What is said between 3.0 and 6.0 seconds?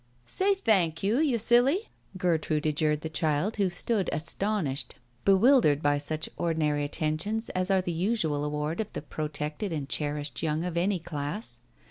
the child who stood astonished, bewildered, by